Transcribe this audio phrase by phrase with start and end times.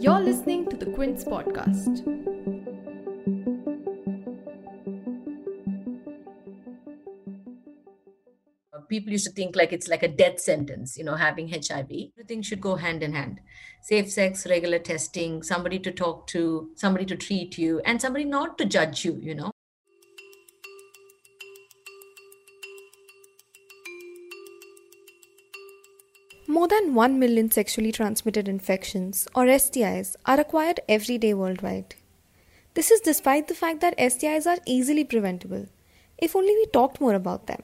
[0.00, 2.20] You're listening to the Quint's podcast.
[8.90, 11.90] people used to think like it's like a death sentence, you know, having HIV.
[12.14, 13.40] Everything should go hand in hand.
[13.82, 18.58] Safe sex, regular testing, somebody to talk to, somebody to treat you, and somebody not
[18.58, 19.52] to judge you, you know.
[26.60, 31.94] More than 1 million sexually transmitted infections, or STIs, are acquired every day worldwide.
[32.74, 35.68] This is despite the fact that STIs are easily preventable,
[36.18, 37.62] if only we talked more about them.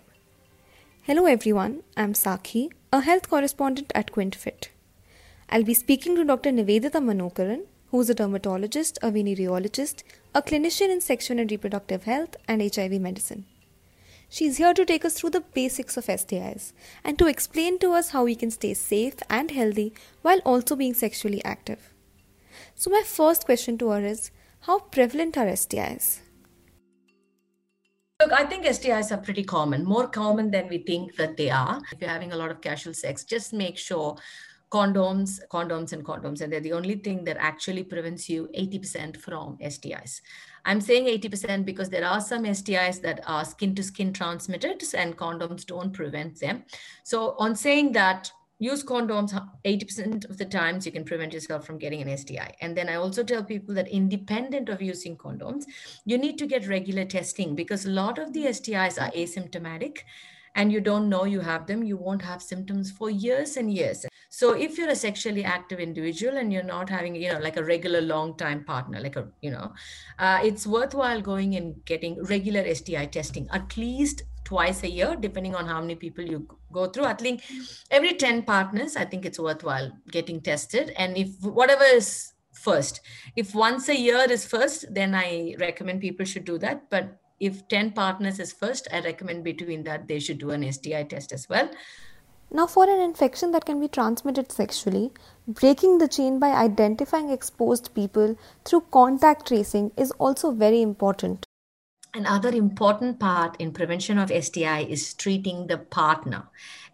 [1.02, 4.68] Hello everyone, I'm Sakhi, a health correspondent at QuintFit.
[5.51, 6.51] I'll be speaking to Dr.
[6.51, 10.04] Nivedita Manokaran, who is a dermatologist, a venereologist,
[10.34, 13.45] a clinician in sexual and reproductive health and HIV medicine.
[14.28, 16.72] She's here to take us through the basics of STIs
[17.04, 20.94] and to explain to us how we can stay safe and healthy while also being
[20.94, 21.92] sexually active.
[22.74, 26.20] So, my first question to her is How prevalent are STIs?
[28.20, 31.80] Look, I think STIs are pretty common, more common than we think that they are.
[31.92, 34.16] If you're having a lot of casual sex, just make sure
[34.70, 39.56] condoms, condoms, and condoms, and they're the only thing that actually prevents you 80% from
[39.58, 40.20] STIs.
[40.64, 45.16] I'm saying 80% because there are some STIs that are skin to skin transmitted, and
[45.16, 46.64] condoms don't prevent them.
[47.04, 49.32] So, on saying that, use condoms
[49.64, 52.54] 80% of the times you can prevent yourself from getting an STI.
[52.60, 55.64] And then I also tell people that independent of using condoms,
[56.04, 59.98] you need to get regular testing because a lot of the STIs are asymptomatic
[60.57, 64.04] and you don't know you have them, you won't have symptoms for years and years.
[64.31, 67.65] So if you're a sexually active individual and you're not having, you know, like a
[67.65, 69.72] regular long time partner, like a, you know,
[70.19, 75.54] uh, it's worthwhile going and getting regular STI testing at least twice a year, depending
[75.54, 77.04] on how many people you go through.
[77.04, 77.44] At least
[77.91, 80.93] every 10 partners, I think it's worthwhile getting tested.
[80.97, 83.00] And if whatever is first,
[83.37, 86.88] if once a year is first, then I recommend people should do that.
[86.88, 91.04] But if 10 partners is first, I recommend between that they should do an STI
[91.04, 91.70] test as well.
[92.50, 95.12] Now, for an infection that can be transmitted sexually,
[95.48, 101.45] breaking the chain by identifying exposed people through contact tracing is also very important.
[102.16, 106.44] Another important part in prevention of STI is treating the partner,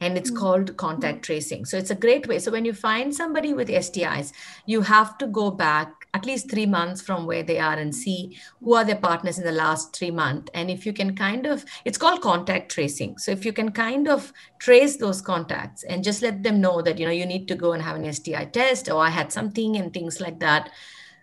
[0.01, 0.41] and it's mm-hmm.
[0.41, 1.65] called contact tracing.
[1.65, 2.41] So it's a great way.
[2.41, 4.33] So when you find somebody with STIs,
[4.67, 8.37] you have to go back at least three months from where they are and see
[8.65, 10.51] who are their partners in the last three months.
[10.55, 13.17] And if you can kind of, it's called contact tracing.
[13.19, 16.99] So if you can kind of trace those contacts and just let them know that
[16.99, 19.77] you know you need to go and have an STI test, or I had something
[19.77, 20.69] and things like that,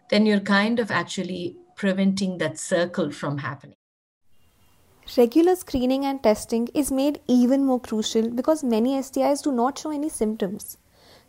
[0.10, 3.76] then you're kind of actually preventing that circle from happening.
[5.18, 9.90] Regular screening and testing is made even more crucial because many STIs do not show
[9.90, 10.78] any symptoms.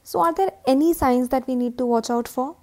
[0.02, 2.56] So, are there any signs that we need to watch out for?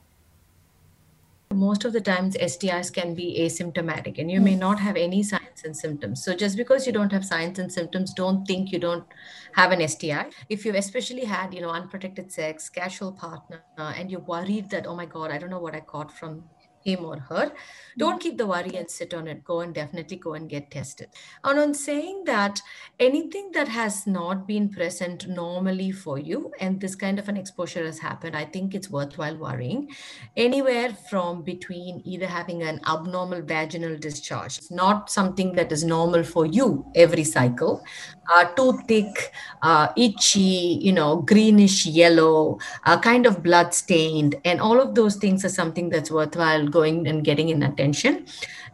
[1.51, 4.59] Most of the times, STIs can be asymptomatic and you may hmm.
[4.59, 6.23] not have any signs and symptoms.
[6.23, 9.05] So, just because you don't have signs and symptoms, don't think you don't
[9.53, 10.29] have an STI.
[10.49, 14.95] If you've especially had, you know, unprotected sex, casual partner, and you're worried that, oh
[14.95, 16.43] my God, I don't know what I caught from
[16.87, 17.51] him or her.
[17.97, 19.43] Don't keep the worry and sit on it.
[19.43, 21.09] Go and definitely go and get tested.
[21.43, 22.61] And on saying that,
[22.99, 27.83] anything that has not been present normally for you, and this kind of an exposure
[27.85, 29.89] has happened, I think it's worthwhile worrying.
[30.35, 36.23] Anywhere from between either having an abnormal vaginal discharge, it's not something that is normal
[36.23, 37.83] for you every cycle,
[38.31, 39.31] uh, too thick,
[39.63, 45.15] uh, itchy, you know, greenish yellow, uh, kind of blood stained, and all of those
[45.15, 48.25] things are something that's worthwhile going and getting in attention.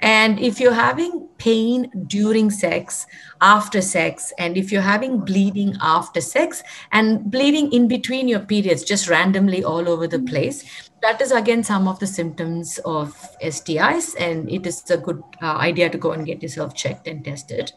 [0.02, 3.06] And if you're having pain during sex,
[3.40, 8.84] after sex, and if you're having bleeding after sex and bleeding in between your periods,
[8.84, 14.16] just randomly all over the place, that is again some of the symptoms of STIs.
[14.20, 17.72] And it is a good uh, idea to go and get yourself checked and tested.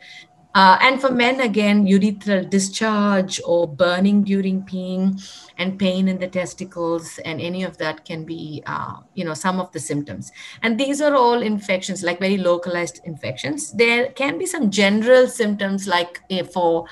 [0.56, 5.22] Uh, and for men, again, urethral discharge or burning during peeing
[5.58, 9.60] and pain in the testicles and any of that can be, uh, you know, some
[9.60, 10.32] of the symptoms.
[10.62, 13.70] And these are all infections, like very localized infections.
[13.72, 16.86] There can be some general symptoms like eh, for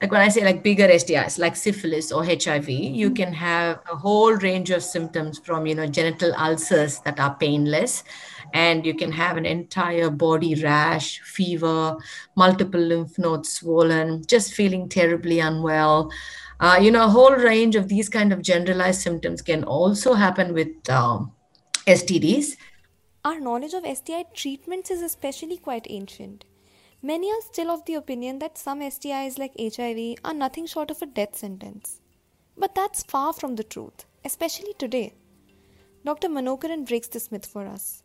[0.00, 3.96] like when I say like bigger STIs, like syphilis or HIV, you can have a
[3.96, 8.02] whole range of symptoms from, you know, genital ulcers that are painless
[8.54, 11.96] and you can have an entire body rash, fever,
[12.34, 16.10] multiple lymph nodes swollen, just feeling terribly unwell.
[16.58, 20.52] Uh, you know, a whole range of these kind of generalized symptoms can also happen
[20.54, 21.32] with um,
[21.86, 22.56] STDs.
[23.24, 26.44] Our knowledge of STI treatments is especially quite ancient.
[27.02, 31.00] Many are still of the opinion that some STIs like HIV are nothing short of
[31.00, 32.00] a death sentence.
[32.58, 35.14] But that's far from the truth, especially today.
[36.04, 36.28] Dr.
[36.28, 38.02] Manokaran breaks this myth for us.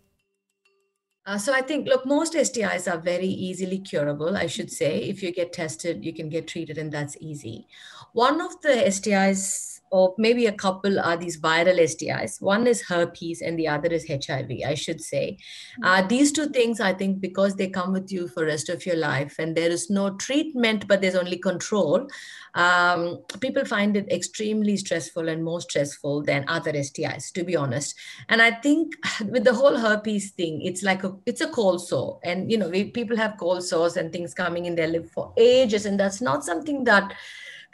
[1.26, 5.00] Uh, so I think, look, most STIs are very easily curable, I should say.
[5.10, 7.68] If you get tested, you can get treated, and that's easy.
[8.14, 12.42] One of the STIs or maybe a couple are these viral STIs.
[12.42, 15.38] One is herpes and the other is HIV, I should say.
[15.84, 16.08] Uh, mm-hmm.
[16.08, 19.36] these two things, I think, because they come with you for rest of your life
[19.40, 22.08] and there is no treatment, but there's only control,
[22.56, 27.96] um, people find it extremely stressful and more stressful than other STIs, to be honest.
[28.30, 28.94] And I think
[29.30, 32.70] with the whole herpes thing, it's like a it's a cold sore, and you know,
[32.70, 36.22] we, people have cold sores and things coming in their live for ages, and that's
[36.22, 37.14] not something that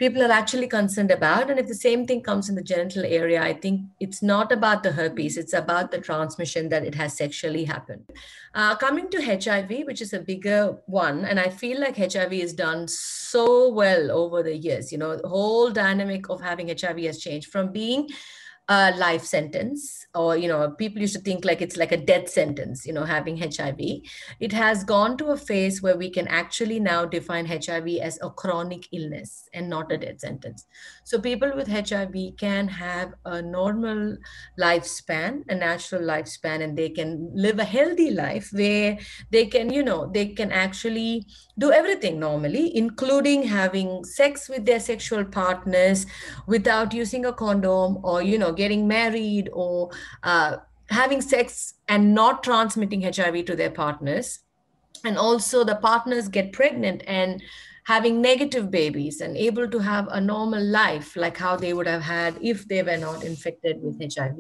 [0.02, 1.52] people are actually concerned about.
[1.52, 4.82] And if the same thing comes in the genital area, I think it's not about
[4.82, 8.10] the herpes, it's about the transmission that it has sexually happened.
[8.56, 12.54] Uh, coming to HIV, which is a bigger one, and I feel like HIV is
[12.54, 14.92] done so well over the years.
[14.92, 18.10] You know, the whole dynamic of having HIV has changed from being
[18.72, 22.28] a life sentence or you know people used to think like it's like a death
[22.30, 23.82] sentence you know having hiv
[24.40, 28.30] it has gone to a phase where we can actually now define hiv as a
[28.30, 30.66] chronic illness and not a death sentence.
[31.04, 34.18] So people with hiv can have a normal
[34.60, 38.98] lifespan a natural lifespan and they can live a healthy life where
[39.32, 41.26] they can you know they can actually
[41.58, 46.06] do everything normally including having sex with their sexual partners
[46.48, 49.90] without using a condom or you know getting married or
[50.22, 50.58] uh,
[50.90, 54.28] having sex and not transmitting HIV to their partners.
[55.04, 57.42] And also, the partners get pregnant and
[57.86, 62.02] having negative babies and able to have a normal life like how they would have
[62.02, 64.38] had if they were not infected with HIV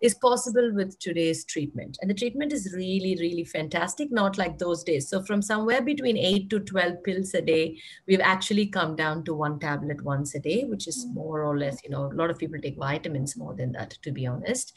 [0.00, 1.98] is possible with today's treatment.
[2.00, 5.08] And the treatment is really, really fantastic, not like those days.
[5.08, 9.34] So, from somewhere between 8 to 12 pills a day, we've actually come down to
[9.34, 11.14] one tablet once a day, which is mm.
[11.14, 14.12] more or less, you know, a lot of people take vitamins more than that, to
[14.12, 14.72] be honest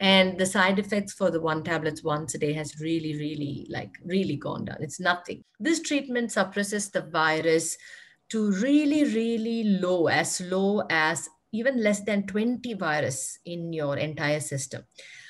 [0.00, 3.90] and the side effects for the one tablets once a day has really really like
[4.04, 4.78] really gone down.
[4.80, 5.44] It's nothing.
[5.60, 7.76] This treatment suppresses the virus
[8.30, 14.40] to really really low as low as even less than 20 virus in your entire
[14.40, 14.82] system.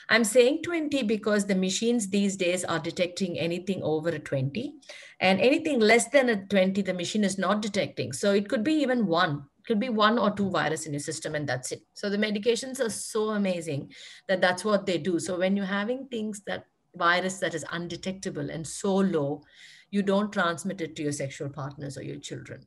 [0.09, 4.75] I'm saying 20 because the machines these days are detecting anything over a 20
[5.20, 8.12] and anything less than a 20 the machine is not detecting.
[8.12, 11.35] So it could be even one could be one or two virus in your system
[11.35, 11.82] and that's it.
[11.94, 13.93] So the medications are so amazing
[14.29, 15.19] that that's what they do.
[15.19, 19.43] So when you're having things that virus that is undetectable and so low
[19.91, 22.67] you don't transmit it to your sexual partners or your children.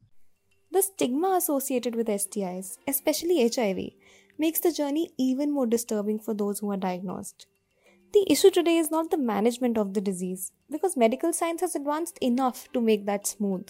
[0.72, 3.80] The stigma associated with stis especially hiv
[4.38, 7.48] makes the journey even more disturbing for those who are diagnosed.
[8.14, 12.18] The issue today is not the management of the disease because medical science has advanced
[12.20, 13.70] enough to make that smooth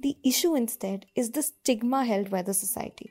[0.00, 3.10] the issue instead is the stigma held by the society.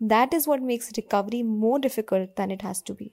[0.00, 3.12] That is what makes recovery more difficult than it has to be.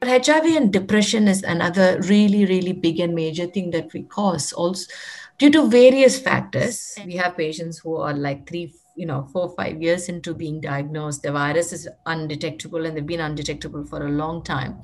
[0.00, 4.52] But HIV and depression is another really, really big and major thing that we cause
[4.52, 4.90] also
[5.38, 6.98] due to various factors.
[7.06, 11.22] We have patients who are like three, you know, four, five years into being diagnosed.
[11.22, 14.82] The virus is undetectable and they've been undetectable for a long time.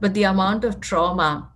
[0.00, 1.50] But the amount of trauma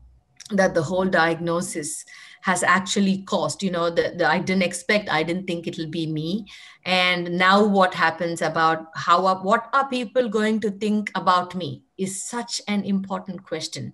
[0.51, 2.05] that the whole diagnosis
[2.43, 6.47] has actually caused you know the i didn't expect i didn't think it'll be me.
[6.85, 11.85] And now what happens about how are, what are people going to think about me
[11.97, 13.93] is such an important question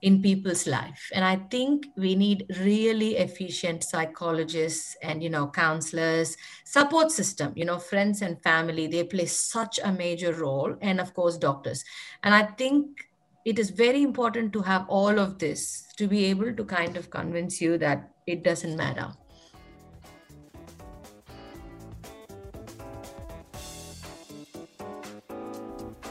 [0.00, 1.10] in people's life.
[1.12, 7.66] And i think we need really efficient psychologists and you know counselors support system you
[7.66, 11.84] know friends and family they play such a major role and of course doctors.
[12.22, 13.08] And i think
[13.44, 17.10] it is very important to have all of this to be able to kind of
[17.10, 19.12] convince you that it doesn't matter.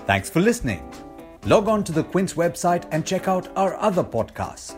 [0.05, 0.91] Thanks for listening.
[1.45, 4.77] Log on to the Quint's website and check out our other podcasts